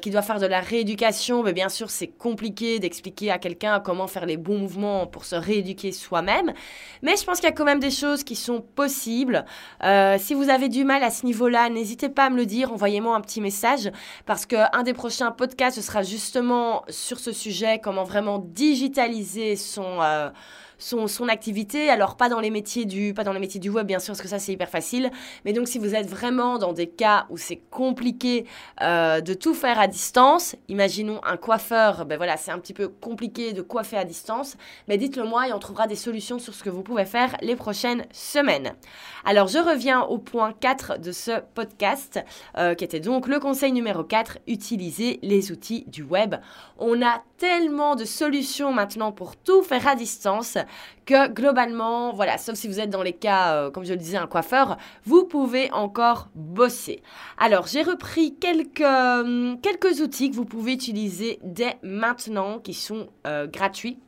[0.01, 1.43] qui doit faire de la rééducation.
[1.43, 5.35] Mais bien sûr, c'est compliqué d'expliquer à quelqu'un comment faire les bons mouvements pour se
[5.35, 6.53] rééduquer soi-même.
[7.03, 9.45] Mais je pense qu'il y a quand même des choses qui sont possibles.
[10.19, 12.73] si vous avez du mal à ce niveau-là, n'hésitez pas à me le dire.
[12.73, 13.91] Envoyez-moi un petit message
[14.27, 19.57] parce que un des prochains podcasts, ce sera justement sur ce sujet, comment vraiment digitaliser
[19.57, 20.31] son, euh,
[20.83, 21.89] son, activité.
[21.89, 24.23] Alors pas dans les métiers du pas dans les métiers du web bien sûr parce
[24.23, 25.11] que ça c'est hyper facile.
[25.45, 28.47] Mais donc si vous êtes vraiment dans des cas où c'est compliqué
[28.83, 32.89] euh, de tout faire à distance, imaginons un coiffeur, ben voilà c'est un petit peu
[32.89, 34.57] compliqué de coiffer à distance.
[34.89, 37.57] Mais dites-le moi et on trouvera des solutions sur ce que vous pouvez faire les
[37.57, 38.73] prochaines semaines.
[39.25, 42.19] Alors je reviens au point 4 de ce podcast
[42.59, 46.35] euh, qui était donc le conseil numéro 4, utiliser les outils du web.
[46.79, 50.59] On a tellement de solutions maintenant pour tout faire à distance
[51.05, 54.17] que globalement, voilà, sauf si vous êtes dans les cas, euh, comme je le disais,
[54.17, 57.03] un coiffeur, vous pouvez encore bosser.
[57.39, 63.09] Alors, j'ai repris quelques, euh, quelques outils que vous pouvez utiliser dès maintenant, qui sont
[63.27, 63.99] euh, gratuits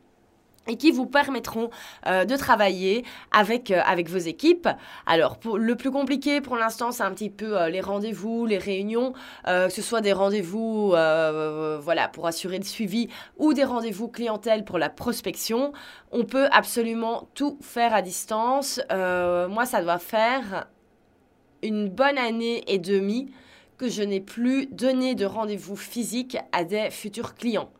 [0.68, 1.70] et qui vous permettront
[2.06, 4.68] euh, de travailler avec, euh, avec vos équipes.
[5.06, 9.12] Alors, le plus compliqué pour l'instant, c'est un petit peu euh, les rendez-vous, les réunions,
[9.44, 14.78] que ce soit des rendez-vous voilà, pour assurer le suivi ou des rendez-vous clientèle pour
[14.78, 15.72] la prospection.
[16.12, 18.80] On peut absolument tout faire à distance.
[18.90, 20.66] moi, ça doit faire
[21.62, 23.30] une bonne année et demie
[23.78, 27.70] que je n'ai plus donné de rendez-vous physique à des futurs clients.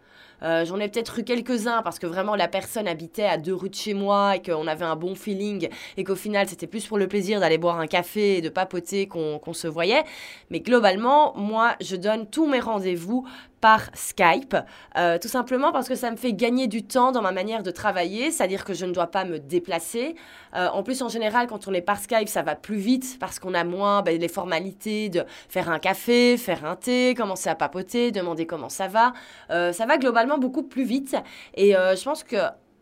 [0.45, 3.71] Euh, j'en ai peut-être eu quelques-uns parce que vraiment la personne habitait à deux rues
[3.71, 6.99] de chez moi et qu'on avait un bon feeling et qu'au final c'était plus pour
[6.99, 10.03] le plaisir d'aller boire un café et de papoter qu'on se voyait.
[10.51, 13.27] Mais globalement, moi je donne tous mes rendez-vous
[13.65, 14.55] par Skype,
[14.99, 17.71] euh, tout simplement parce que ça me fait gagner du temps dans ma manière de
[17.71, 20.17] travailler, c'est-à-dire que je ne dois pas me déplacer.
[20.55, 23.39] Euh, en plus, en général, quand on est par Skype, ça va plus vite parce
[23.39, 27.55] qu'on a moins ben, les formalités de faire un café, faire un thé, commencer à
[27.55, 29.15] papoter, demander comment ça va.
[29.49, 31.17] Euh, ça va globalement beaucoup plus vite
[31.55, 32.37] et je pense que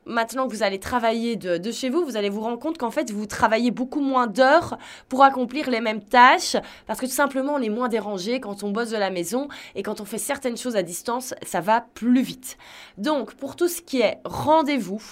[0.07, 3.11] maintenant que vous allez travailler de, chez vous, vous allez vous rendre compte qu'en fait,
[3.11, 7.63] vous travaillez beaucoup moins d'heures pour accomplir les mêmes tâches, parce que tout simplement, on
[7.63, 10.77] est moins dérangé quand on bosse de la maison et quand on fait certaines choses
[10.77, 12.57] à distance, ça va plus vite.
[12.99, 15.03] Donc, pour tout ce qui est rendez-vous,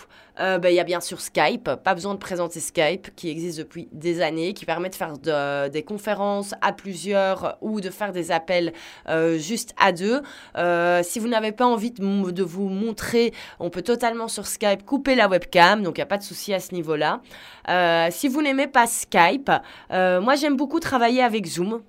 [0.40, 3.58] euh, ben, il y a bien sûr Skype, pas besoin de présenter Skype, qui existe
[3.58, 5.18] depuis des années, qui permet de faire
[5.68, 8.72] des conférences à plusieurs ou de faire des appels
[9.08, 10.22] euh, juste à deux.
[10.56, 14.79] Euh, si vous n'avez pas envie de, de, vous montrer, on peut totalement sur Skype
[14.84, 17.20] couper la webcam, donc il n'y a pas de souci à ce niveau-là.
[18.10, 19.50] si vous n'aimez pas Skype,
[19.90, 21.82] moi j'aime beaucoup travailler avec Zoom.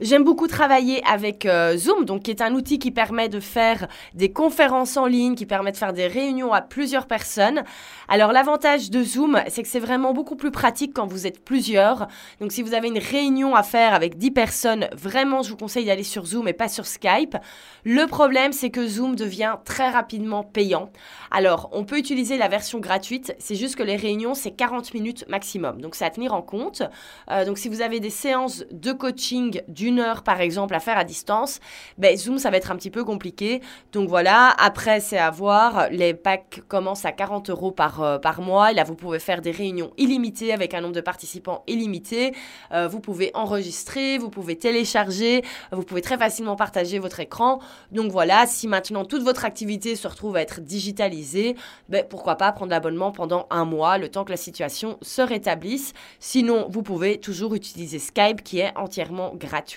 [0.00, 3.86] J'aime beaucoup travailler avec euh, Zoom, donc qui est un outil qui permet de faire
[4.14, 7.62] des conférences en ligne, qui permet de faire des réunions à plusieurs personnes.
[8.08, 12.08] Alors l'avantage de Zoom, c'est que c'est vraiment beaucoup plus pratique quand vous êtes plusieurs.
[12.40, 15.84] Donc si vous avez une réunion à faire avec 10 personnes, vraiment je vous conseille
[15.84, 17.36] d'aller sur Zoom et pas sur Skype.
[17.84, 20.90] Le problème, c'est que Zoom devient très rapidement payant.
[21.30, 25.24] Alors on peut utiliser la version gratuite, c'est juste que les réunions, c'est 40 minutes
[25.28, 25.80] maximum.
[25.80, 26.82] Donc c'est à tenir en compte.
[27.30, 30.80] Euh, donc si vous avez des séances de coaching du d'une heure par exemple à
[30.80, 31.60] faire à distance,
[31.98, 33.60] ben, Zoom ça va être un petit peu compliqué.
[33.92, 35.88] Donc voilà, après c'est à voir.
[35.90, 38.72] Les packs commencent à 40 euros par, euh, par mois.
[38.72, 42.32] Là vous pouvez faire des réunions illimitées avec un nombre de participants illimité.
[42.72, 47.60] Euh, vous pouvez enregistrer, vous pouvez télécharger, vous pouvez très facilement partager votre écran.
[47.92, 51.56] Donc voilà, si maintenant toute votre activité se retrouve à être digitalisée,
[51.90, 55.92] ben, pourquoi pas prendre l'abonnement pendant un mois, le temps que la situation se rétablisse.
[56.20, 59.73] Sinon, vous pouvez toujours utiliser Skype qui est entièrement gratuit.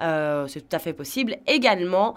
[0.00, 2.14] Euh, c'est tout à fait possible également.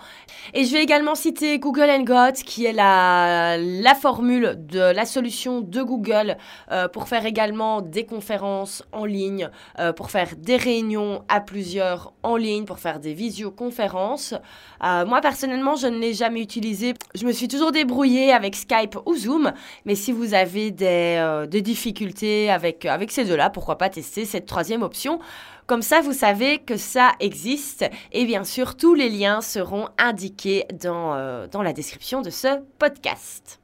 [0.53, 5.61] Et je vais également citer Google Hangout qui est la, la formule de la solution
[5.61, 6.37] de Google
[6.71, 12.13] euh, pour faire également des conférences en ligne, euh, pour faire des réunions à plusieurs
[12.23, 14.33] en ligne, pour faire des visioconférences.
[14.81, 16.93] moi personnellement, je ne l'ai jamais utilisé.
[17.15, 19.51] Je me suis toujours débrouillée avec Skype ou Zoom,
[19.85, 24.45] mais si vous avez des, des difficultés avec, avec ces deux-là, pourquoi pas tester cette
[24.45, 25.19] troisième option.
[25.71, 30.65] Comme ça, vous savez que ça existe et bien sûr, tous les liens seront indiqués
[30.73, 33.60] dans, euh, dans la description de ce podcast.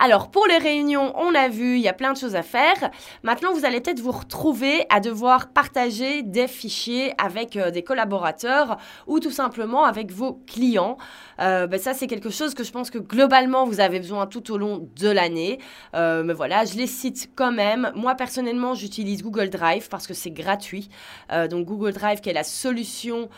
[0.00, 2.90] Alors, pour les réunions, on a vu, il y a plein de choses à faire.
[3.24, 8.76] Maintenant, vous allez peut-être vous retrouver à devoir partager des fichiers avec euh, des collaborateurs
[9.08, 10.98] ou tout simplement avec vos clients.
[11.40, 14.52] Euh, ben ça, c'est quelque chose que je pense que globalement, vous avez besoin tout
[14.52, 15.58] au long de l'année.
[15.94, 17.90] Euh, mais voilà, je les cite quand même.
[17.96, 20.88] Moi, personnellement, j'utilise Google Drive parce que c'est gratuit.
[21.50, 23.28] donc, Google Drive qui est la solution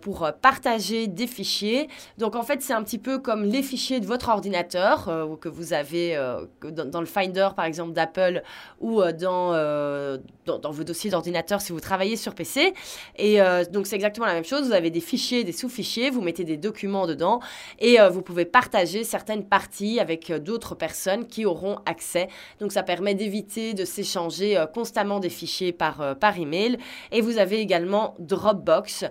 [0.00, 1.88] pour partager des fichiers.
[2.18, 5.06] Donc, en fait, c'est un petit peu comme les fichiers de votre ordinateur
[5.40, 8.42] que vous avez euh, dans, le Finder, par exemple, d'Apple
[8.80, 12.74] ou euh, euh, dans, dans, vos dossiers d'ordinateur si vous travaillez sur PC.
[13.16, 13.38] Et
[13.72, 14.66] donc, c'est exactement la même chose.
[14.66, 17.40] Vous avez des fichiers, des sous-fichiers, vous mettez des documents dedans
[17.78, 22.28] et vous pouvez partager certaines parties avec d'autres personnes qui auront accès.
[22.60, 26.78] Donc, ça permet d'éviter de s'échanger constamment des fichiers par, par email.
[27.12, 29.04] Et vous avez également Dropbox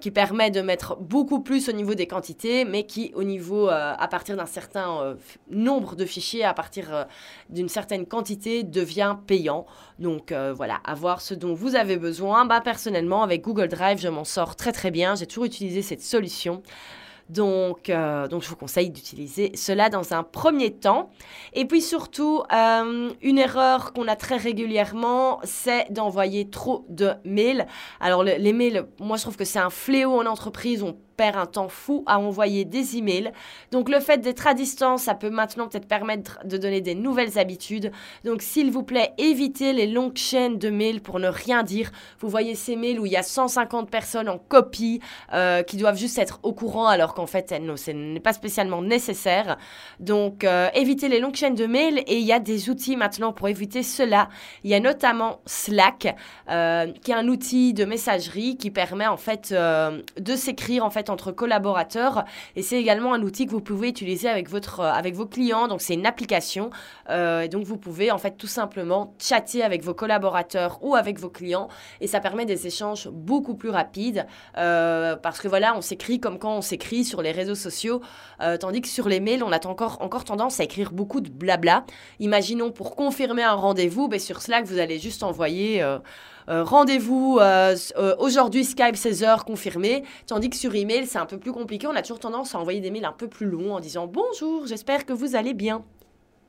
[0.00, 4.08] qui permet de mettre beaucoup plus au niveau des quantités, mais qui, au niveau, à
[4.08, 5.16] partir d'un certain
[5.50, 7.04] nombre de fichiers à partir euh,
[7.50, 9.66] d'une certaine quantité devient payant.
[9.98, 12.46] Donc euh, voilà, avoir ce dont vous avez besoin.
[12.46, 15.14] Bah, personnellement, avec Google Drive, je m'en sors très très bien.
[15.14, 16.62] J'ai toujours utilisé cette solution.
[17.30, 21.10] Donc, euh, donc je vous conseille d'utiliser cela dans un premier temps.
[21.54, 27.66] Et puis surtout, une erreur qu'on a très régulièrement, c'est d'envoyer trop de mails.
[28.00, 30.82] Alors les mails, moi je trouve que c'est un fléau en entreprise.
[30.82, 33.32] On perd un temps fou à envoyer des emails.
[33.70, 37.38] Donc le fait d'être à distance, ça peut maintenant peut-être permettre de donner des nouvelles
[37.38, 37.92] habitudes.
[38.24, 41.90] Donc s'il vous plaît, évitez les longues chaînes de mails pour ne rien dire.
[42.20, 45.00] Vous voyez ces mails où il y a 150 personnes en copie
[45.32, 48.82] euh, qui doivent juste être au courant alors qu'en fait, non, ce n'est pas spécialement
[48.82, 49.56] nécessaire.
[50.00, 53.32] Donc euh, évitez les longues chaînes de mails et il y a des outils maintenant
[53.32, 54.28] pour éviter cela.
[54.64, 56.14] Il y a notamment Slack
[56.50, 61.03] euh, qui est un outil de messagerie qui permet en fait de s'écrire en fait
[61.10, 62.24] entre collaborateurs.
[62.56, 65.68] Et c'est également un outil que vous pouvez utiliser avec, votre, euh, avec vos clients.
[65.68, 66.70] Donc c'est une application.
[67.10, 71.18] Euh, et donc vous pouvez en fait tout simplement chatter avec vos collaborateurs ou avec
[71.18, 71.68] vos clients.
[72.00, 74.26] Et ça permet des échanges beaucoup plus rapides.
[74.56, 78.00] Euh, parce que voilà on s'écrit comme quand on s'écrit sur les réseaux sociaux.
[78.60, 81.84] Tandis que sur les mails on a encore, encore tendance à écrire beaucoup de blabla.
[82.20, 85.82] Imaginons pour confirmer un rendez-vous, ben, sur Slack vous allez juste envoyer
[86.48, 91.52] rendez-vous euh, euh, aujourd'hui Skype 16h confirmé, tandis que sur email c'est un peu plus
[91.52, 94.06] compliqué, on a toujours tendance à envoyer des mails un peu plus longs en disant
[94.06, 95.84] bonjour, j'espère que vous allez bien.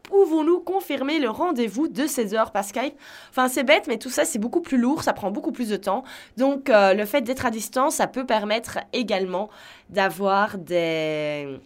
[0.03, 2.93] Pouvons-nous confirmer le rendez-vous de 16h par Skype?
[3.31, 5.77] Enfin, c'est bête, mais tout ça, c'est beaucoup plus lourd, ça prend beaucoup plus de
[5.77, 6.03] temps.
[6.37, 9.49] Donc, le fait d'être à distance, ça peut permettre également
[9.89, 11.59] d'avoir des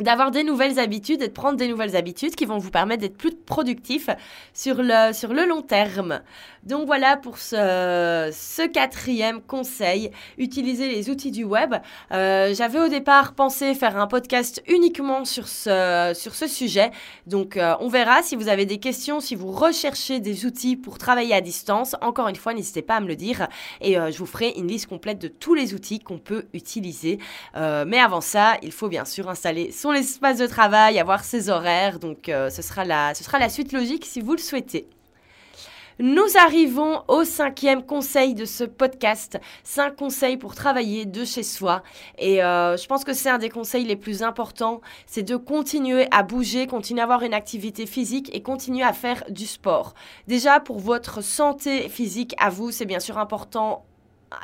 [0.00, 3.16] d'avoir des nouvelles habitudes et de prendre des nouvelles habitudes qui vont vous permettre d'être
[3.16, 4.10] plus productif
[4.52, 6.20] sur le, sur le long terme.
[6.64, 11.76] Donc voilà pour ce, ce quatrième conseil, utiliser les outils du web.
[12.12, 16.90] Euh, J'avais au départ pensé faire un podcast uniquement sur ce, sur ce sujet.
[17.26, 20.98] Donc euh, on verra si vous avez des questions, si vous recherchez des outils pour
[20.98, 21.94] travailler à distance.
[22.02, 23.46] Encore une fois, n'hésitez pas à me le dire
[23.80, 27.18] et euh, je vous ferai une liste complète de tous les outils qu'on peut utiliser.
[27.54, 31.98] Mais avant ça, il faut bien sûr installer son espace de travail, avoir ses horaires.
[31.98, 34.88] Donc euh, ce, sera la, ce sera la suite logique si vous le souhaitez.
[35.98, 39.40] Nous arrivons au cinquième conseil de ce podcast.
[39.64, 41.82] Cinq conseils pour travailler de chez soi.
[42.18, 44.82] Et euh, je pense que c'est un des conseils les plus importants.
[45.06, 49.24] C'est de continuer à bouger, continuer à avoir une activité physique et continuer à faire
[49.30, 49.94] du sport.
[50.28, 53.86] Déjà, pour votre santé physique à vous, c'est bien sûr important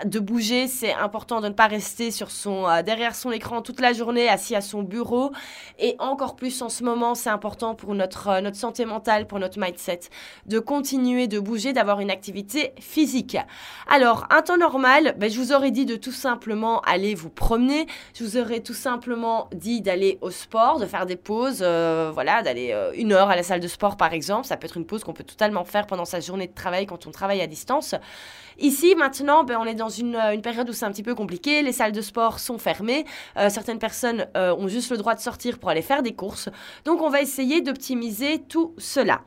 [0.05, 3.81] de bouger, c'est important de ne pas rester sur son, euh, derrière son écran toute
[3.81, 5.33] la journée, assis à son bureau.
[5.79, 9.39] Et encore plus en ce moment, c'est important pour notre, euh, notre santé mentale, pour
[9.39, 10.01] notre mindset,
[10.47, 13.37] de continuer de bouger, d'avoir une activité physique.
[13.89, 17.87] Alors, un temps normal, ben, je vous aurais dit de tout simplement aller vous promener.
[18.15, 22.43] Je vous aurais tout simplement dit d'aller au sport, de faire des pauses, euh, voilà,
[22.43, 24.47] d'aller une heure à la salle de sport par exemple.
[24.47, 27.07] Ça peut être une pause qu'on peut totalement faire pendant sa journée de travail quand
[27.07, 27.95] on travaille à distance.
[28.59, 31.15] Ici, maintenant, ben, on est dans une, euh, une période où c'est un petit peu
[31.15, 31.63] compliqué.
[31.63, 33.05] Les salles de sport sont fermées.
[33.37, 36.49] Euh, certaines personnes euh, ont juste le droit de sortir pour aller faire des courses.
[36.85, 39.23] Donc, on va essayer d'optimiser tout cela.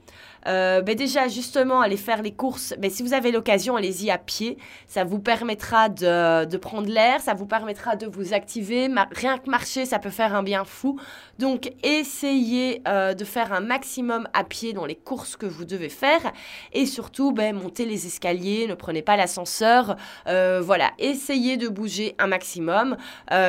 [0.48, 4.18] Euh, ben déjà, justement, aller faire les courses, ben, si vous avez l'occasion, allez-y à
[4.18, 4.58] pied.
[4.88, 8.90] Ça vous permettra de, de prendre l'air, ça vous permettra de vous activer.
[9.12, 11.00] rien que marcher, ça peut faire un bien fou.
[11.40, 15.90] Donc, essayez euh, de faire un maximum à pied dans les courses que vous devez
[15.90, 16.32] faire.
[16.74, 19.96] Et surtout, ben, montez les escaliers, ne prenez pas l'ascenseur.
[20.28, 22.98] Euh, voilà, essayez de bouger un maximum.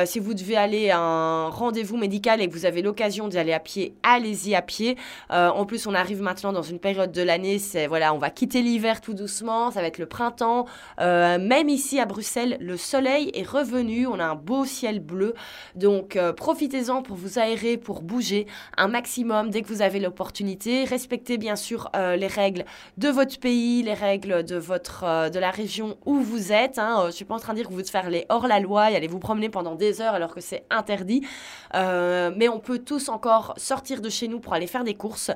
[0.05, 3.53] si vous devez aller à un rendez-vous médical et que vous avez l'occasion d'y aller
[3.53, 4.97] à pied, allez-y à pied.
[5.29, 8.61] en plus, on arrive maintenant dans une période de l'année, c'est voilà, on va quitter
[8.61, 10.65] l'hiver tout doucement, ça va être le printemps.
[11.01, 15.33] Euh, même ici à Bruxelles, le soleil est revenu, on a un beau ciel bleu.
[15.75, 18.47] Donc euh, profitez-en pour vous aérer, pour bouger
[18.77, 20.85] un maximum dès que vous avez l'opportunité.
[20.85, 22.63] Respectez bien sûr euh, les règles
[22.97, 26.79] de votre pays, les règles de votre de la région où vous êtes.
[26.79, 27.03] Hein.
[27.07, 28.91] Je suis pas en train de dire que vous devez faire les hors la loi
[28.91, 31.27] et aller vous promener pendant des heures alors que c'est interdit.
[31.73, 35.31] mais on peut tous encore sortir de chez nous pour aller faire des courses.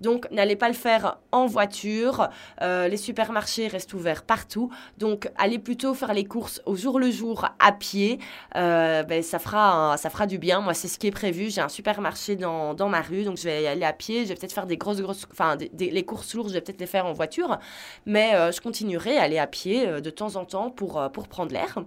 [0.00, 0.95] Donc n'allez pas le faire
[1.32, 2.28] en voiture.
[2.62, 4.70] Euh, les supermarchés restent ouverts partout.
[4.98, 8.18] Donc, allez plutôt faire les courses au jour le jour à pied.
[8.56, 10.60] Euh, ben, ça, fera ça fera du bien.
[10.60, 11.50] Moi, c'est ce qui est prévu.
[11.50, 13.24] J'ai un supermarché dans, dans, ma rue.
[13.24, 14.24] Donc, je vais aller à pied.
[14.24, 15.26] Je vais peut-être faire des grosses, grosses.
[15.32, 17.58] Enfin, les courses lourdes, je vais peut-être les faire en voiture.
[18.06, 21.52] Mais euh, je continuerai à aller à pied de temps en temps pour, pour prendre
[21.52, 21.78] l'air.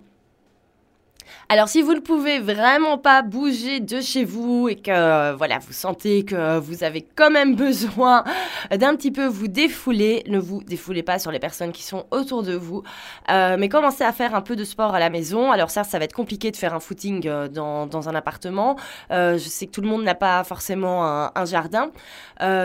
[1.49, 5.73] Alors si vous ne pouvez vraiment pas bouger de chez vous et que voilà, vous
[5.73, 8.23] sentez que vous avez quand même besoin
[8.71, 12.43] d'un petit peu vous défouler, ne vous défoulez pas sur les personnes qui sont autour
[12.43, 12.83] de vous,
[13.29, 15.51] euh, mais commencez à faire un peu de sport à la maison.
[15.51, 18.77] Alors ça, ça va être compliqué de faire un footing euh, dans, un appartement.
[19.11, 21.91] Euh, je sais que tout le monde n'a pas forcément un jardin.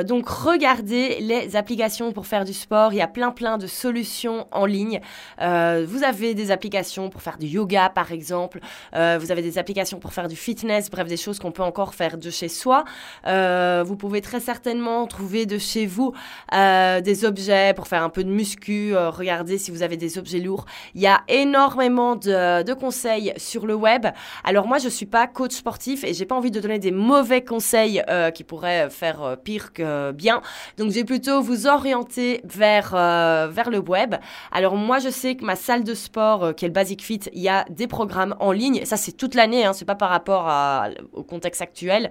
[0.04, 2.92] donc regardez les applications pour faire du sport.
[2.92, 5.00] Il y a plein plein de solutions en ligne.
[5.38, 8.53] vous avez des applications pour faire du yoga par exemple
[8.94, 11.94] euh, vous avez des applications pour faire du fitness, bref, des choses qu'on peut encore
[11.94, 12.84] faire de chez soi.
[13.26, 16.12] Euh, vous pouvez très certainement trouver de chez vous
[16.54, 18.94] euh, des objets pour faire un peu de muscu.
[18.96, 20.66] regardez si vous avez des objets lourds.
[20.94, 24.06] Il y a énormément de, conseils sur le web.
[24.42, 27.42] Alors moi, je suis pas coach sportif et j'ai pas envie de donner des mauvais
[27.44, 28.02] conseils
[28.34, 30.42] qui pourraient faire pire que bien.
[30.76, 34.16] Donc, je vais plutôt vous orienter vers, vers le web.
[34.50, 37.42] Alors moi, je sais que ma salle de sport, qui est le Basic Fit, il
[37.42, 38.84] y a des programmes en ligne.
[38.84, 40.50] Ça, c'est toute l'année, hein, c'est pas par rapport
[41.12, 42.10] au contexte actuel.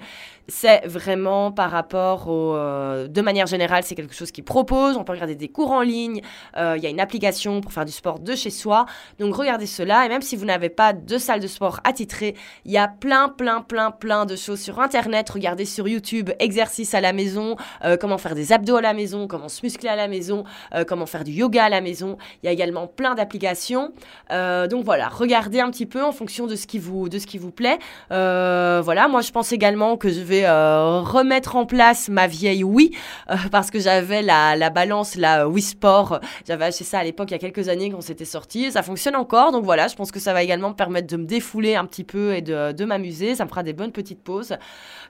[0.49, 2.55] C'est vraiment par rapport au.
[2.55, 4.97] Euh, de manière générale, c'est quelque chose qui propose.
[4.97, 6.21] On peut regarder des cours en ligne.
[6.57, 8.85] Euh, il y a une application pour faire du sport de chez soi.
[9.19, 10.05] Donc, regardez cela.
[10.05, 13.29] Et même si vous n'avez pas de salle de sport attitrée, il y a plein,
[13.29, 15.29] plein, plein, plein de choses sur Internet.
[15.29, 19.27] Regardez sur YouTube, exercices à la maison, euh, comment faire des abdos à la maison,
[19.27, 20.43] comment se muscler à la maison,
[20.87, 22.17] comment faire du yoga à la maison.
[22.41, 23.93] Il y a également plein d'applications.
[24.29, 27.37] donc, voilà, regardez un petit peu en fonction de ce qui vous, de ce qui
[27.37, 27.77] vous plaît.
[28.11, 32.63] Euh, voilà, moi je pense également que je vais euh, remettre en place ma vieille
[32.63, 32.91] Wii
[33.29, 36.19] euh, parce que j'avais la, la, balance, la Wii Sport.
[36.47, 38.71] J'avais acheté ça à l'époque il y a quelques années quand c'était sorti.
[38.71, 41.25] Ça fonctionne encore, donc voilà, je pense que ça va également me permettre de me
[41.25, 43.35] défouler un petit peu et de, de m'amuser.
[43.35, 44.55] Ça me fera des bonnes petites pauses.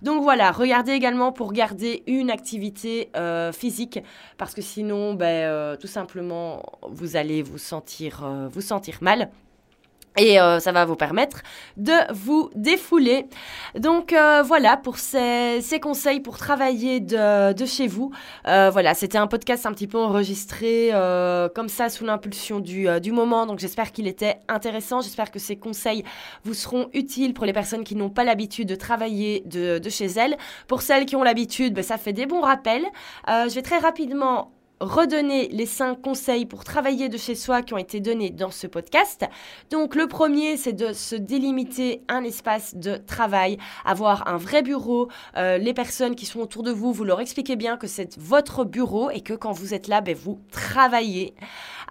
[0.01, 3.09] Donc voilà, regardez également pour garder une activité
[3.53, 3.99] physique
[4.37, 9.29] parce que sinon, ben, tout simplement, vous allez vous sentir, vous sentir mal.
[10.17, 11.41] Et euh, ça va vous permettre
[11.75, 13.25] de vous défouler.
[13.75, 18.11] Donc euh, voilà pour ces, conseils pour travailler de, chez vous.
[18.47, 20.91] Euh, voilà, c'était un podcast un petit peu enregistré
[21.55, 23.45] comme ça sous l'impulsion du, moment.
[23.45, 25.01] Donc j'espère qu'il était intéressant.
[25.01, 26.03] J'espère que ces conseils
[26.43, 30.05] vous seront utiles pour les personnes qui n'ont pas l'habitude de travailler de, de, chez
[30.05, 30.37] elles.
[30.67, 32.85] Pour celles qui ont l'habitude, ben, ça fait des bons rappels.
[33.27, 34.52] je vais très rapidement
[34.83, 38.67] redonner les cinq conseils pour travailler de chez soi qui ont été donnés dans ce
[38.67, 39.25] podcast.
[39.69, 45.09] Donc le premier, c'est de se délimiter un espace de travail, avoir un vrai bureau.
[45.37, 48.63] Euh, les personnes qui sont autour de vous, vous leur expliquez bien que c'est votre
[48.65, 51.33] bureau et que quand vous êtes là, ben, vous travaillez.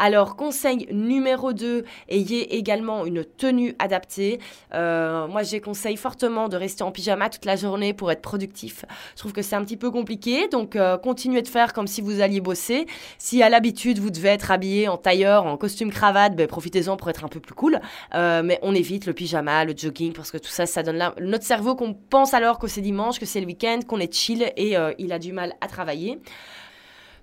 [0.05, 4.41] Alors, conseil numéro 2, ayez également une tenue adaptée.
[4.75, 8.85] Euh, moi, j'ai conseille fortement de rester en pyjama toute la journée pour être productif.
[9.15, 12.01] Je trouve que c'est un petit peu compliqué, donc euh, continuez de faire comme si
[12.01, 12.89] vous alliez bosser.
[13.19, 17.09] Si à l'habitude, vous devez être habillé en tailleur, en costume cravate, ben, profitez-en pour
[17.09, 17.79] être un peu plus cool.
[18.17, 21.45] Euh, mais on évite le pyjama, le jogging, parce que tout ça, ça donne notre
[21.45, 24.75] cerveau qu'on pense alors que c'est dimanche, que c'est le week-end, qu'on est chill et
[24.99, 26.19] il a du mal à travailler.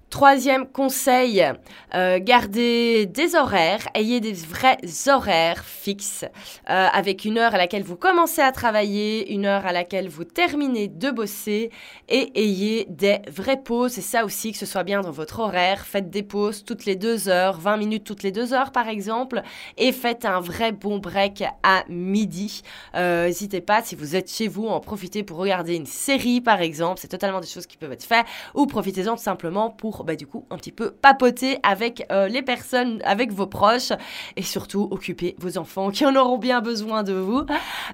[0.09, 1.45] Troisième conseil,
[1.93, 6.25] euh, gardez des horaires, ayez des vrais horaires fixes,
[6.67, 10.23] euh, avec une heure à laquelle vous commencez à travailler, une heure à laquelle vous
[10.23, 11.69] terminez de bosser,
[12.07, 13.91] et ayez des vraies pauses.
[13.91, 15.85] C'est ça aussi, que ce soit bien dans votre horaire.
[15.85, 19.43] Faites des pauses toutes les deux heures, 20 minutes toutes les deux heures par exemple,
[19.77, 22.63] et faites un vrai bon break à midi.
[22.95, 26.61] Euh, n'hésitez pas, si vous êtes chez vous, en profitez pour regarder une série par
[26.61, 26.99] exemple.
[26.99, 28.25] C'est totalement des choses qui peuvent être faites,
[28.55, 33.01] ou profitez-en simplement pour bah, du coup un petit peu papoter avec euh, les personnes,
[33.03, 33.91] avec vos proches
[34.35, 37.45] et surtout occuper vos enfants qui en auront bien besoin de vous.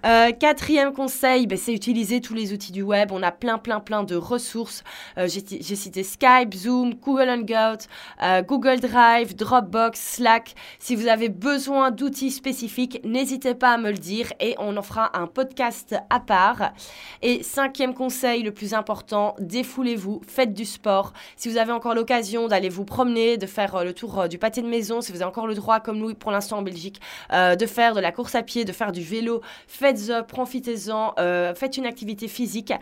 [0.06, 3.12] Euh, quatrième conseil, bah, c'est utiliser tous les outils du web.
[3.12, 4.84] On a plein plein plein de ressources.
[5.18, 7.88] Euh, j'ai cité Skype, Zoom, Google Hangout,
[8.48, 10.56] Google Drive, Dropbox, Slack.
[10.80, 14.82] Si vous avez besoin d'outils spécifiques, n'hésitez pas à me le dire et on en
[14.82, 16.72] fera un podcast à part.
[17.22, 21.14] Et cinquième conseil, le plus important, défoulez-vous, faites du sport.
[21.36, 24.38] Si vous avez encore l'occasion d'aller vous promener, de faire euh, le tour euh, du
[24.38, 27.02] pâté de maison, si vous avez encore le droit, comme nous pour l'instant en Belgique,
[27.34, 31.16] euh, de faire de la course à pied, de faire du vélo, faites-en, profitez-en,
[31.56, 32.74] faites une activité physique,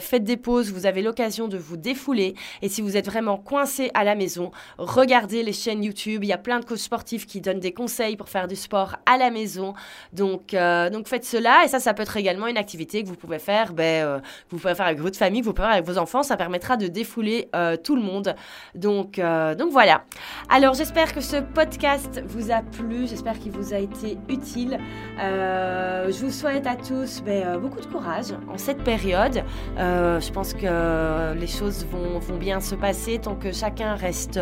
[0.00, 2.34] faites des pauses, vous avez l'occasion de vous défouler.
[2.60, 6.24] Et si vous êtes vraiment coincé à la maison, regardez les chaînes YouTube.
[6.24, 8.96] Il y a plein de coachs sportifs qui donnent des conseils pour faire du sport
[9.06, 9.74] à la maison.
[10.12, 10.54] Donc,
[10.92, 11.64] donc faites cela.
[11.64, 14.74] Et ça, ça peut être également une activité que vous pouvez faire, ben, vous pouvez
[14.74, 16.22] faire avec votre famille, vous pouvez faire avec vos enfants.
[16.22, 17.48] Ça permettra de défouler
[17.82, 18.34] tout le monde.
[18.74, 20.04] Donc, euh, donc voilà.
[20.48, 24.78] Alors j'espère que ce podcast vous a plu, j'espère qu'il vous a été utile.
[25.20, 29.42] Euh, je vous souhaite à tous ben, euh, beaucoup de courage en cette période.
[29.76, 34.38] je pense que les choses vont, vont, bien se passer tant que chacun reste,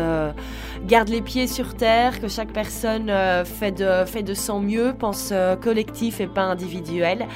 [0.85, 3.11] garde les pieds sur terre, que chaque personne
[3.45, 7.27] fait, de, fait de son mieux, pense collectif et pas individuel.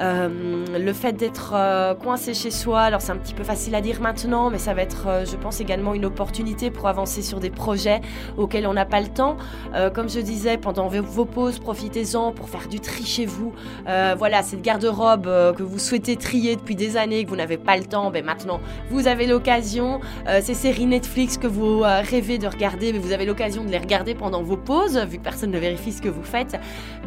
[0.00, 1.54] Le fait d'être
[2.00, 4.82] coincé chez soi, alors c'est un petit peu facile à dire maintenant, mais ça va
[4.82, 8.00] être, je pense, également une opportunité pour avancer sur des projets
[8.36, 9.36] auxquels on n'a pas le temps.
[9.74, 13.52] Euh, comme je disais, pendant vos pauses, profitez-en pour faire du tri chez vous.
[13.88, 17.58] Euh, voilà, cette garde-robe euh, que vous souhaitez trier depuis des années, que vous n'avez
[17.58, 20.00] pas le temps, ben maintenant vous avez l'occasion.
[20.40, 24.14] ces séries Netflix que vous rêvez de regarder, mais vous avez l'occasion de les regarder
[24.14, 26.58] pendant vos pauses, vu que personne ne vérifie ce que vous faites.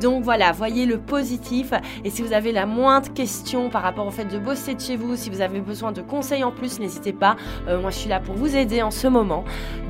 [0.02, 1.72] Donc voilà, voyez le positif.
[2.04, 4.98] Et si vous avez la moindre question par rapport au fait de bosser de chez
[4.98, 7.36] vous, si vous avez besoin de conseils en plus, n'hésitez pas.
[7.68, 9.44] moi, je suis là pour vous aider en ce moment.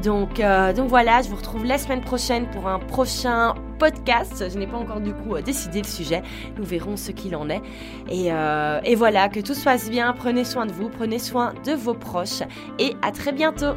[0.03, 4.45] Donc, euh, donc voilà, je vous retrouve la semaine prochaine pour un prochain podcast.
[4.51, 6.21] Je n'ai pas encore du coup euh, décidé le sujet.
[6.57, 7.61] Nous verrons ce qu'il en est.
[8.09, 10.13] Et, euh, et voilà, que tout se passe bien.
[10.13, 12.43] Prenez soin de vous, prenez soin de vos proches
[12.79, 13.73] et à très bientôt.